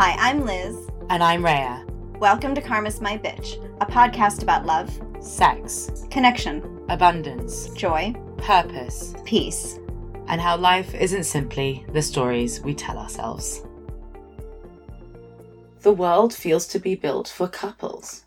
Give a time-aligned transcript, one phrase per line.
[0.00, 0.76] Hi, I'm Liz.
[1.10, 1.84] And I'm Rhea.
[2.20, 9.80] Welcome to Karma's My Bitch, a podcast about love, Sex, connection, abundance, joy, purpose, peace.
[10.28, 13.64] and how life isn't simply the stories we tell ourselves.
[15.80, 18.24] The world feels to be built for couples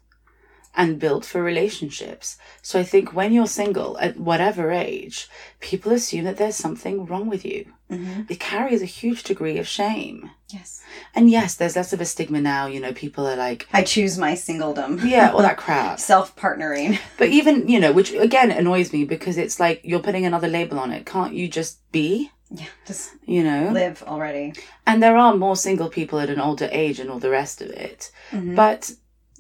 [0.76, 2.38] and built for relationships.
[2.62, 5.28] So I think when you're single at whatever age,
[5.60, 7.74] people assume that there's something wrong with you.
[7.92, 8.22] Mm-hmm.
[8.30, 10.32] It carries a huge degree of shame.
[10.50, 10.82] Yes.
[11.14, 12.68] And yes, there's less of a stigma now.
[12.68, 15.04] You know, people are like, I choose my singledom.
[15.04, 16.00] yeah, all that crap.
[16.14, 17.00] Self partnering.
[17.18, 20.80] But even, you know, which again annoys me because it's like you're putting another label
[20.80, 21.06] on it.
[21.06, 23.72] Can't you just be, Yeah, just you know?
[23.74, 24.54] live already.
[24.88, 27.70] And there are more single people at an older age and all the rest of
[27.72, 28.10] it.
[28.32, 28.56] Mhm.
[28.56, 28.92] But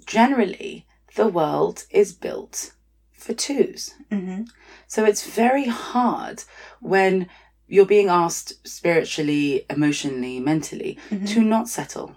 [0.05, 2.71] generally, the world is built
[3.11, 3.93] for twos.
[4.11, 4.43] Mm-hmm.
[4.87, 6.43] So it's very hard
[6.79, 7.27] when
[7.67, 11.25] you're being asked spiritually, emotionally, mentally Mm-hmm.
[11.25, 12.15] to not settle,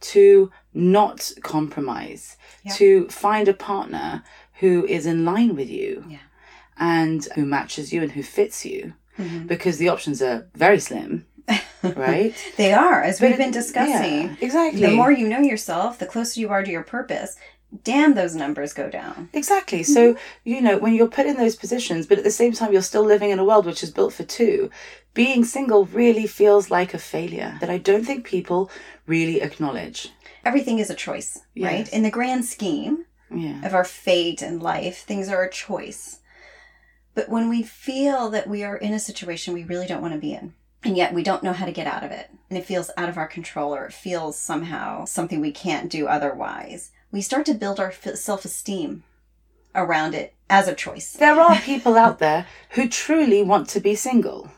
[0.00, 2.72] to not compromise, Yeah.
[2.74, 4.22] to find a partner
[4.60, 6.18] who is in line with you Yeah.
[6.78, 9.46] and who matches you and who fits you Mhm.
[9.46, 11.26] because the options are very slim,
[11.82, 12.34] right?
[12.56, 14.22] They are, as we've been discussing.
[14.28, 14.80] yeah, exactly.
[14.82, 17.36] The more you know yourself, the closer you are to your purpose.
[17.84, 19.28] Damn, those numbers go down.
[19.32, 19.82] Exactly.
[19.82, 20.18] So, mm-hmm.
[20.44, 23.04] you know, when you're put in those positions, but at the same time, you're still
[23.04, 24.70] living in a world which is built for two,
[25.14, 28.70] being single really feels like a failure that I don't think people
[29.06, 30.10] really acknowledge.
[30.44, 31.88] Everything is a choice, right?
[31.92, 33.64] In the grand scheme Yeah.
[33.64, 36.20] of our fate and life, things are a choice.
[37.14, 40.20] But when we feel that we are in a situation we really don't want to
[40.20, 42.64] be in, and yet we don't know how to get out of it, and it
[42.64, 47.20] feels out of our control or it feels somehow something we can't do otherwise, we
[47.20, 49.04] start to build our self esteem
[49.74, 51.12] around it as a choice.
[51.12, 54.50] There are people out there who truly want to be single.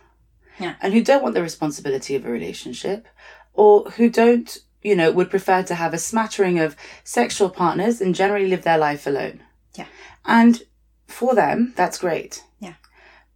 [0.58, 0.74] Yeah.
[0.80, 3.06] And who don't want the responsibility of a relationship
[3.54, 8.14] or who don't, you know, would prefer to have a smattering of sexual partners and
[8.14, 9.42] generally live their life alone.
[9.74, 9.86] Yeah.
[10.24, 10.62] And
[11.06, 12.44] for them, that's great.
[12.60, 12.74] Yeah.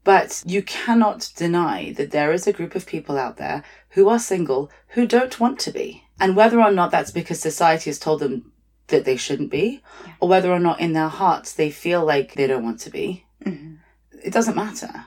[0.05, 4.19] But you cannot deny that there is a group of people out there who are
[4.19, 6.05] single who don't want to be.
[6.21, 8.53] And whether or not that's because society has told them
[8.89, 10.13] that they shouldn't be, Yeah.
[10.21, 13.25] or whether or not in their hearts they feel like they don't want to be,
[13.45, 13.79] Mhm.
[14.23, 15.07] it doesn't matter.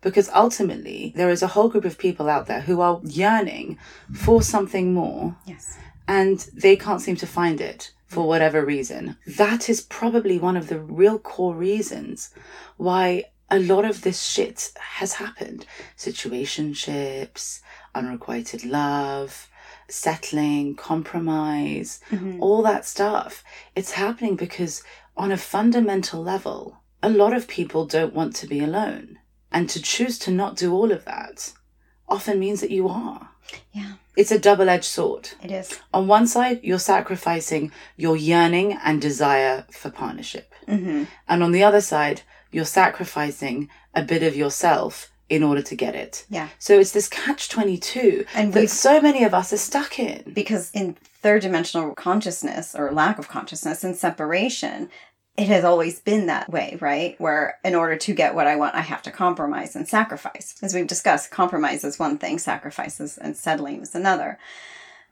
[0.00, 3.78] Because ultimately, there is a whole group of people out there who are yearning
[4.12, 5.78] for something more Yes.
[6.06, 9.16] and they can't seem to find it for whatever reason.
[9.26, 12.30] That is probably one of the real core reasons
[12.76, 15.64] why a lot of this shit has happened.
[15.96, 17.60] Situationships,
[17.94, 19.48] unrequited love,
[19.88, 22.38] settling, compromise, Mhm.
[22.40, 23.42] all that stuff.
[23.74, 24.82] It's happening because
[25.16, 29.18] on a fundamental level, a lot of people don't want to be alone.
[29.52, 31.52] And to choose to not do all of that
[32.08, 33.28] often means that you are.
[33.72, 35.30] Yeah, It's a double edged sword.
[35.42, 35.78] it is.
[35.92, 40.52] On one side, you're sacrificing your yearning and desire for partnership.
[40.66, 45.74] hmm And on the other side, you're sacrificing a bit of yourself in order to
[45.74, 46.26] get it.
[46.28, 46.48] Yeah.
[46.58, 50.32] So it's this catch 22 And that so many of us are stuck in.
[50.34, 54.90] because in third dimensional consciousness or lack of consciousness and separation
[55.36, 58.74] it has always been that way right where in order to get what i want
[58.74, 63.36] i have to compromise and sacrifice as we've discussed compromise is one thing sacrifices and
[63.36, 64.38] settling is another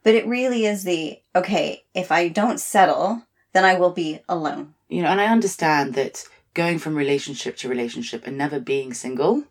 [0.03, 4.73] but it really is the okay if i don't settle then i will be alone
[4.87, 9.43] You know, and I understand that going from relationship to relationship and never being single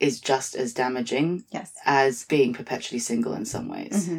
[0.00, 4.10] is just as damaging yes as being perpetually single in some ways.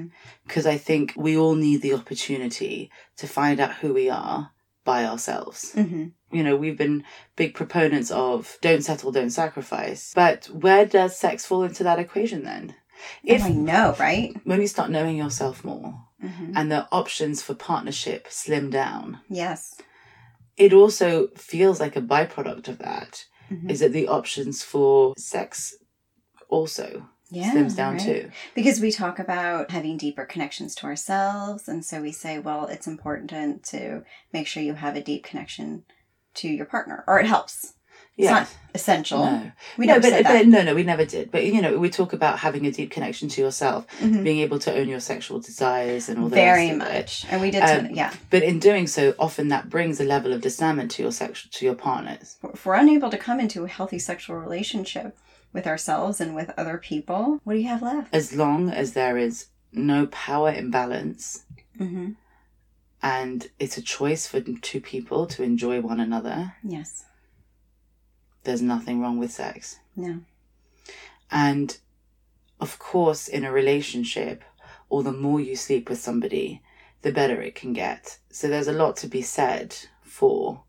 [0.46, 4.52] Because I think we all need the opportunity to find out who we are
[4.86, 5.74] by ourselves.
[5.74, 7.04] hmm You know, we've been
[7.36, 10.14] big proponents of don't settle, don't sacrifice.
[10.16, 12.76] But where does sex fall into that equation then?
[13.24, 17.56] If i know right when you start knowing yourself more hmm and the options for
[17.56, 19.82] partnership slim down, yes
[20.58, 23.70] it also feels like a byproduct of that Mhm.
[23.70, 25.76] is that the options for sex
[26.50, 28.02] also yeah slims down right.
[28.02, 28.32] too.
[28.56, 31.68] Because we talk about having deeper connections to ourselves.
[31.68, 34.04] And so we say, well, it's important to
[34.34, 35.84] make sure you have a deep connection
[36.36, 37.74] to your partner, or it helps.
[38.22, 38.40] It's Yeah.
[38.42, 39.26] not essential.
[39.26, 39.52] No.
[39.80, 41.32] We no, never but, but no, no, we never did.
[41.32, 44.24] But you know, we talk about having a deep connection to yourself, Mhm.
[44.24, 46.36] being able to own your sexual desires and all that.
[46.36, 46.94] Very rest of it.
[46.98, 47.26] much.
[47.32, 48.14] And we did, Um, yeah.
[48.30, 51.66] But in doing so, often that brings a level of discernment to your sexual to
[51.66, 52.38] your partners.
[52.54, 55.18] If we're unable to come into a healthy sexual relationship
[55.52, 58.14] with ourselves and with other people, what do you have left?
[58.14, 61.44] As long as there is no power imbalance
[61.80, 62.10] Mm-hmm.
[63.02, 67.04] and it's a choice for two people to enjoy one another, Yes.
[68.44, 69.80] There's nothing wrong with sex.
[69.96, 70.22] No.
[71.30, 71.78] And
[72.60, 74.44] of course, in a relationship,
[74.90, 76.62] or the more you sleep with somebody,
[77.02, 78.20] the better it can get.
[78.30, 80.64] So there's a lot to be said for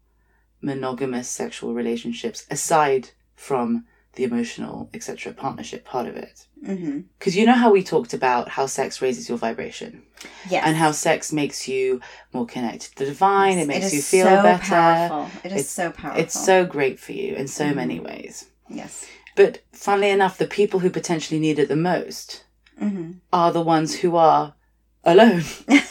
[0.61, 6.47] monogamous sexual relationships aside from the emotional, etc., partnership part of it.
[6.67, 7.01] Mm-hmm.
[7.19, 10.03] Because you know how we talked about how sex raises your vibration
[10.49, 10.63] Yes.
[10.67, 12.01] and how sex makes you
[12.33, 14.65] more connected to the divine, it makes you feel so better.
[14.65, 15.31] Powerful.
[15.43, 16.21] It is It's- so powerful.
[16.23, 17.75] It's so great for you in so Mhm.
[17.77, 18.47] many ways.
[18.69, 19.07] yes.
[19.35, 22.45] But funnily enough, the people who potentially need it the most
[22.81, 23.13] Mm-hmm.
[23.33, 24.55] are the ones who are
[25.05, 25.43] alone.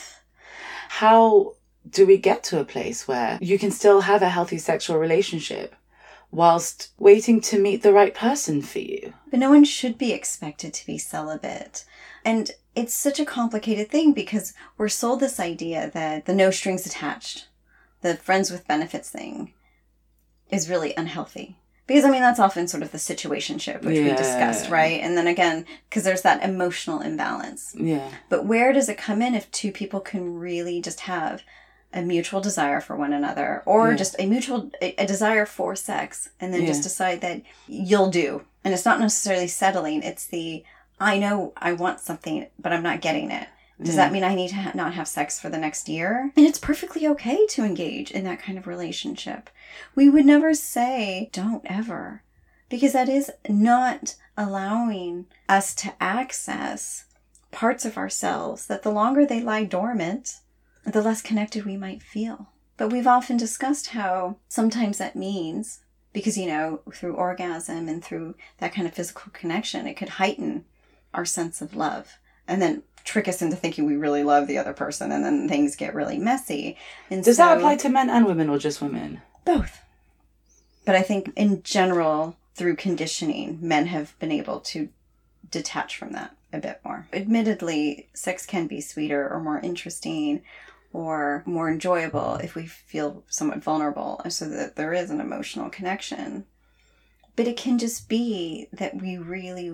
[0.89, 1.53] How
[1.89, 5.75] do we get to a place where you can still have a healthy sexual relationship
[6.31, 9.13] whilst waiting to meet the right person for you?
[9.29, 11.85] But no one should be expected to be celibate.
[12.23, 16.85] And it's such a complicated thing because we're sold this idea that the no strings
[16.85, 17.47] attached,
[18.01, 19.53] the friends with benefits thing
[20.49, 21.57] is really unhealthy.
[21.87, 25.01] Because I mean that's often sort of the situationship which we discussed, right?
[25.01, 27.75] And then again, because there's that emotional imbalance.
[27.77, 28.09] Yeah.
[28.29, 31.43] But where does it come in if two people can really just have
[31.93, 33.95] a mutual desire for one another or Yeah.
[33.97, 38.43] just a mutual a, a desire for sex and then just decide that you'll do.
[38.63, 40.63] And it's not necessarily settling, it's the
[40.99, 43.47] I know I want something but I'm not getting it.
[43.81, 44.03] Does Yeah.
[44.05, 46.31] that mean I need to ha- not have sex for the next year?
[46.37, 49.49] And it's perfectly okay to engage in that kind of relationship.
[49.95, 52.21] We would never say don't ever
[52.69, 57.05] because that is not allowing us to access
[57.51, 60.37] parts of ourselves that the longer they lie dormant,
[60.85, 62.47] the less connected we might feel.
[62.77, 65.79] But we've often discussed how sometimes that means,
[66.13, 70.65] because, you know, through orgasm and through that kind of physical connection, it could heighten
[71.13, 72.17] our sense of love
[72.47, 75.75] and then trick us into thinking we really love the other person and then things
[75.75, 76.77] get really messy.
[77.09, 79.21] And Does so, that apply to men and women or just women?
[79.43, 79.79] both.
[80.85, 84.89] But I think in general, through conditioning, men have been able to
[85.49, 87.07] detach from that a bit more.
[87.13, 90.41] Admittedly, sex can be sweeter or more interesting
[90.93, 96.45] or more enjoyable if we feel somewhat vulnerable so that there is an emotional connection.
[97.35, 99.73] But it can just be that we really,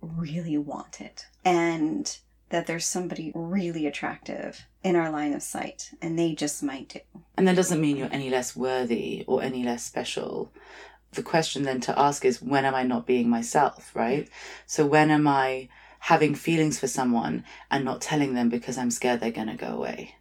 [0.00, 1.26] really want it.
[1.44, 2.18] And
[2.48, 7.20] that there's somebody really attractive in our line of sight, and they just might do.
[7.36, 10.52] And that doesn't mean you're any less worthy or any less special.
[11.16, 14.28] The question then to ask is when am I not being myself, right?
[14.66, 15.68] So when am I
[15.98, 19.68] having feelings for someone and not telling them because I'm scared they're going to go
[19.68, 20.14] away?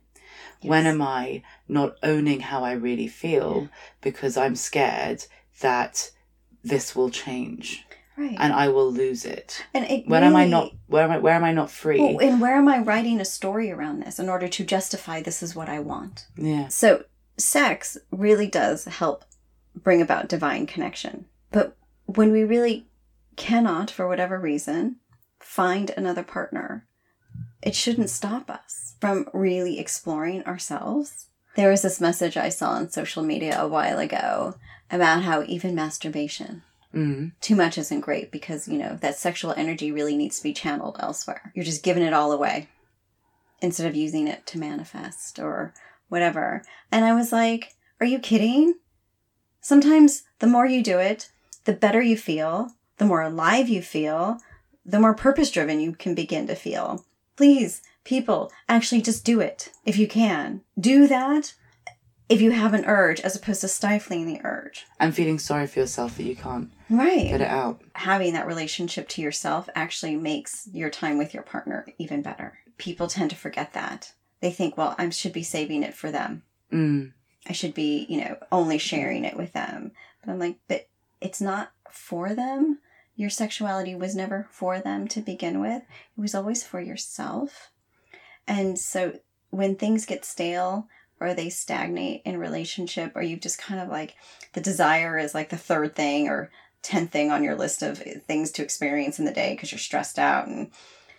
[0.62, 3.70] When am I not owning how I really feel
[4.02, 5.26] because I'm scared
[5.60, 6.12] that
[6.64, 7.86] this will change
[8.18, 8.38] Right.
[8.40, 9.66] and I will lose it?
[9.74, 12.00] And it When am I not where am I where am I not free?
[12.00, 15.44] Well, and where am I writing a story around this in order to justify this
[15.44, 16.26] is what I want?
[16.38, 16.70] yeah.
[16.70, 17.04] So,
[17.38, 19.26] sex really does help
[19.76, 21.26] bring about divine connection.
[21.52, 21.76] But
[22.06, 22.88] when we really
[23.36, 24.98] cannot, for whatever reason,
[25.40, 26.86] find another partner,
[27.62, 31.28] it shouldn't stop us from really exploring ourselves.
[31.56, 34.56] There was this message I saw on social media a while ago
[34.92, 36.64] about how even masturbation
[36.94, 37.34] Mm.
[37.42, 40.96] too much isn't great because you know that sexual energy really needs to be channeled
[41.02, 42.70] elsewhere you're just giving it all away
[43.60, 45.74] instead of using it to manifest or
[46.08, 46.64] whatever
[46.94, 48.76] and i was like are you kidding
[49.66, 51.30] sometimes the more you do it
[51.64, 54.38] the better you feel the more alive you feel
[54.86, 57.04] the more purpose driven you can begin to feel
[57.36, 61.56] please people actually just do it if you can do that
[62.30, 65.80] if you have an urge as opposed to stifling the urge And feeling sorry for
[65.80, 67.82] yourself that you can't right get it out.
[67.94, 72.60] having that relationship to yourself actually makes your time with your partner even better.
[72.78, 74.12] People tend to forget that.
[74.42, 76.44] They think, well, I should be saving it for them.
[76.72, 77.14] Mm.
[77.48, 78.82] I should be, you know, only mm-hmm.
[78.82, 79.92] sharing it with them.
[80.22, 80.88] But I'm like, but
[81.22, 82.80] it's not for them.
[83.16, 85.84] Your sexuality was never for them to begin with.
[86.18, 87.72] It was always for yourself.
[88.48, 90.88] And so when things get stale
[91.20, 94.16] or they stagnate in relationship or you've just kind of like
[94.54, 96.52] the desire is like the third thing or
[96.84, 99.80] 10th thing on your list of eh, things to experience in the day because you're
[99.80, 100.72] stressed out and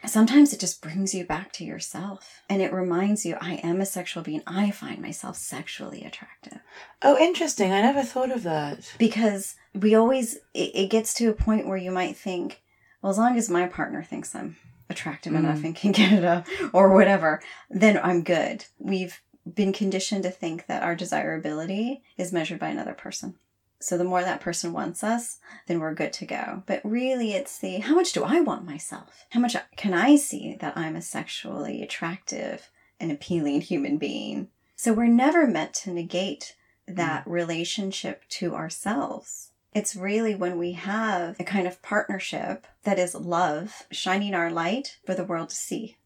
[0.06, 3.86] sometimes it just brings you back to yourself and it reminds you i am a
[3.86, 6.58] sexual being i find myself sexually attractive
[7.02, 7.72] Oh, interesting.
[7.72, 8.92] I never thought of that.
[8.98, 12.62] because we always it, it gets to a point where you might think
[13.02, 14.56] well as long as my partner thinks i'm
[14.88, 15.38] attractive Mm.
[15.40, 19.20] enough and can get it up or whatever then i'm good we've
[19.52, 23.34] been conditioned to think that our desirability is measured by another person
[23.78, 27.58] so the more that person wants us then we're good to go but really it's
[27.58, 31.02] the how much do i want myself how much can i see that i'm a
[31.02, 36.54] sexually attractive and appealing human being so we're never meant to negate
[36.86, 37.32] that mm.
[37.32, 39.50] relationship to ourselves.
[39.72, 44.98] It's really when we have a kind of partnership that is love, shining our light
[45.04, 45.96] for the world to see.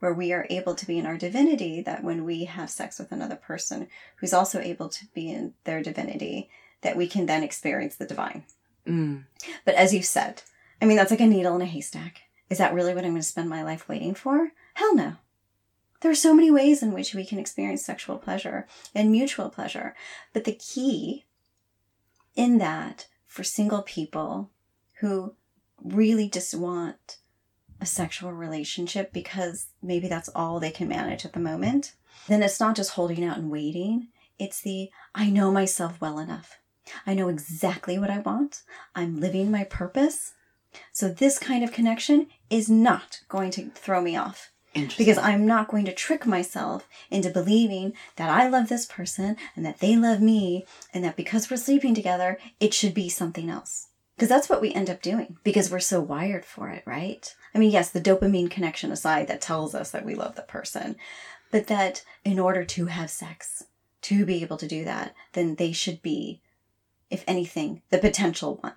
[0.00, 3.12] where we are able to be in our divinity, that when we have sex with
[3.12, 3.86] another person
[4.16, 6.48] who's also able to be in their divinity,
[6.82, 8.44] that we can then experience the divine.
[8.86, 9.24] Mm.
[9.64, 10.42] But as you said,
[10.80, 12.22] I mean, that's like a needle in a haystack.
[12.48, 14.50] Is that really what I'm going to spend my life waiting for?
[14.74, 15.14] Hell no.
[16.00, 19.94] There are so many ways in which we can experience sexual pleasure and mutual pleasure.
[20.32, 21.26] But the key
[22.34, 24.50] in that for single people
[25.00, 25.34] who
[25.82, 27.18] really just want
[27.80, 31.94] a sexual relationship because maybe that's all they can manage at the moment,
[32.28, 34.08] then it's not just holding out and waiting.
[34.38, 36.58] It's the I know myself well enough.
[37.06, 38.62] I know exactly what I want.
[38.94, 40.34] I'm living my purpose.
[40.92, 44.50] So this kind of connection is not going to throw me off
[44.96, 49.64] because I'm not going to trick myself into believing that I love this person and
[49.66, 53.88] that they love me and that because we're sleeping together, it should be something else.
[54.14, 57.34] Because that's what we end up doing because we're so wired for it, right?
[57.54, 60.96] I mean, yes, the dopamine connection aside that tells us that we love the person,
[61.50, 63.64] but that in order to have sex,
[64.02, 66.40] to be able to do that, then they should be,
[67.10, 68.74] if anything, the potential one.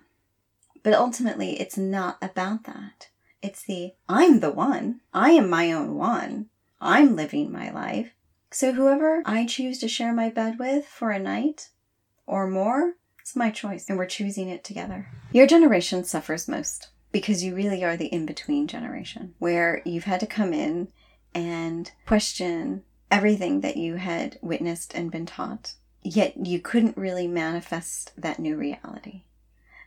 [0.82, 3.08] But ultimately, it's not about that.
[3.42, 5.00] It's the I'm the one.
[5.12, 6.50] I am my own one.
[6.80, 8.10] I'm living my life.
[8.50, 11.70] So whoever I choose to share my bed with for a night
[12.26, 15.08] or more, it's my choice and we're choosing it together.
[15.32, 20.20] Your generation suffers most because you really are the in between generation where you've had
[20.20, 20.88] to come in
[21.34, 25.74] and question everything that you had witnessed and been taught.
[26.06, 29.22] Yet you couldn't really manifest that new reality.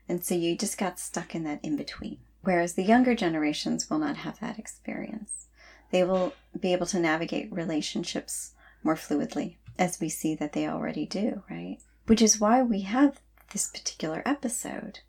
[0.09, 2.17] And so you just got stuck in that in between.
[2.41, 5.47] Whereas the younger generations will not have that experience.
[5.91, 11.05] They will be able to navigate relationships more fluidly, as we see that they already
[11.05, 11.77] do, right?
[12.07, 13.19] Which is why we have
[13.51, 15.00] this particular episode.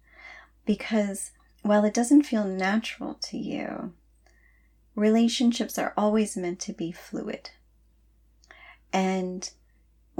[0.66, 1.30] Because
[1.62, 3.94] while it doesn't feel natural to you,
[4.94, 7.50] relationships are always meant to be fluid.
[8.92, 9.50] And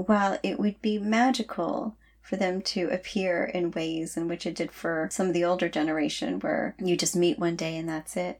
[0.05, 4.71] while it would be magical for them to appear in ways in which it did
[4.71, 8.39] for some of the older generation, where you just meet one day and that's it,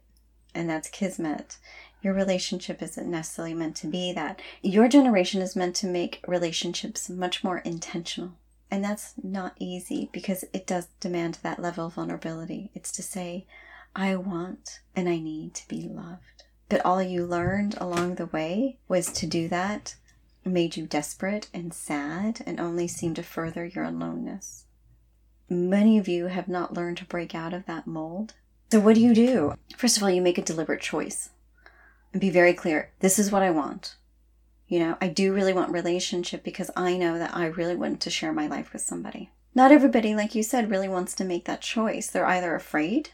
[0.54, 1.58] and that's kismet.
[2.02, 4.42] Your relationship isn't necessarily meant to be that.
[4.62, 8.34] Your generation is meant to make relationships much more intentional.
[8.72, 12.70] And that's not easy because it does demand that level of vulnerability.
[12.74, 13.48] It's to say,
[13.96, 16.44] I want and I need to be loved.
[16.70, 19.96] But all you learned along the way was to do that
[20.50, 24.66] made you desperate and sad and only seemed to further your aloneness.
[25.50, 28.34] Many of you have not learned to break out of that mold.
[28.72, 29.56] So, what do you do?
[29.78, 31.30] First of all, you make a deliberate choice
[32.12, 33.96] and be very clear this is what I want.
[34.68, 38.12] You know, I do really want relationship because I know that I really want to
[38.12, 39.32] share my life with somebody.
[39.56, 42.08] Not everybody, like you said, really wants to make that choice.
[42.08, 43.10] They're either afraid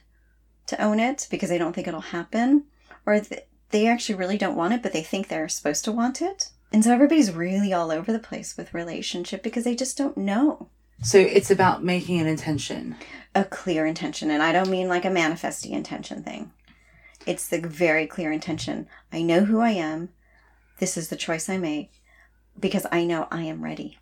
[0.68, 2.66] to own it because they don't think it'll happen,
[3.06, 3.22] or
[3.70, 6.50] they actually really don't want it, but they think they're supposed to want it.
[6.76, 10.68] And so everybody's really all over the place with relationship because they just don't know.
[11.02, 12.98] So it's about making an intention.
[13.34, 14.30] A clear intention.
[14.30, 16.52] And I don't mean like a manifesting intention thing.
[17.26, 18.90] It's the very clear intention.
[19.14, 20.10] I know who I am.
[20.80, 21.92] This is the choice I make
[22.60, 23.98] because I know I am ready.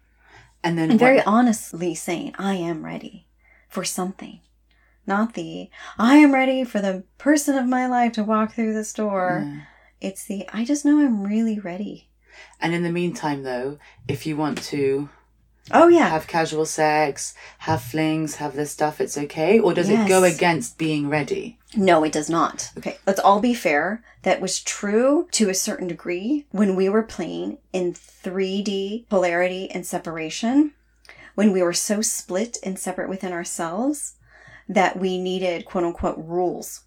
[0.63, 3.27] And then And very honestly saying, I am ready
[3.70, 4.39] for something.
[5.06, 8.94] Not the, I am ready for the person of my life to walk through this
[8.94, 9.44] door.
[9.46, 9.62] Yeah.
[10.01, 12.10] It's the, I just know I'm really ready.
[12.60, 15.10] And in the meantime, though, if you want to
[15.72, 16.10] Oh, yeah.
[16.10, 19.60] have casual sex, have flings, have this stuff, it's okay?
[19.60, 21.58] Or does it go against being ready?
[21.75, 22.70] No, it does not.
[22.78, 24.04] Okay, let's all be fair.
[24.24, 29.86] That was true to a certain degree when we were playing in 3D polarity and
[29.86, 30.74] separation,
[31.36, 34.16] when we were so split and separate within ourselves
[34.68, 36.82] that we needed quote unquote rules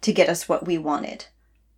[0.00, 1.26] to get us what we wanted,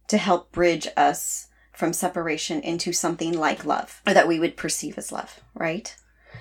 [0.08, 1.47] to help bridge us
[1.78, 5.94] from separation into something like love, or that we would perceive as love, right?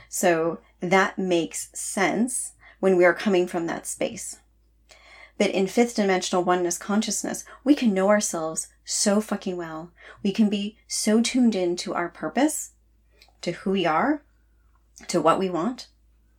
[0.09, 4.39] So that makes sense when we are coming from that space.
[5.37, 9.91] But in fifth dimensional oneness consciousness, we can know ourselves so fucking well.
[10.23, 12.71] We can be so tuned in to our purpose,
[13.41, 14.23] to who we are,
[15.07, 15.85] to what we want,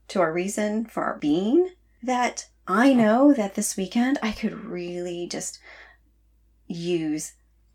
[0.08, 1.70] to our reason for our being,
[2.02, 5.60] that I know that this weekend I could really just
[6.66, 7.34] use